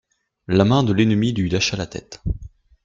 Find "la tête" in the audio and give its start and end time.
1.77-2.23